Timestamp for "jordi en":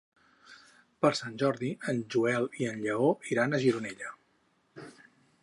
1.41-2.01